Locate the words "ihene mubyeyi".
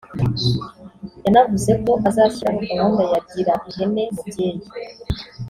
3.69-4.63